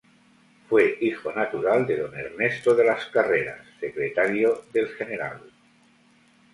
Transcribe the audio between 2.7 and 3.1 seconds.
de las